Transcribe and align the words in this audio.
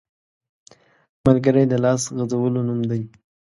ملګری 1.25 1.63
د 1.71 1.73
لاس 1.83 2.01
غځولو 2.17 2.61
نوم 2.67 2.79
دی 2.89 3.01